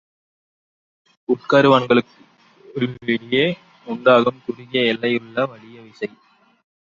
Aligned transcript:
உட்கருவன்களுக்கிடையே 1.29 3.55
உண்டாகும் 3.87 4.41
குறுகிய 4.45 4.85
எல்லையுள்ள 4.85 5.45
வலிய 5.45 5.81
விசை. 5.81 6.09